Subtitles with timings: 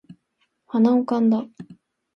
[0.65, 1.45] 鼻をかんだ